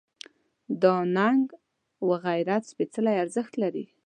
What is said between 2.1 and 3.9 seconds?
غیرت سپېڅلی ارزښت دی.